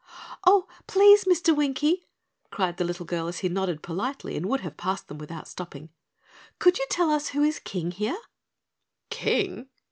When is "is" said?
7.43-7.59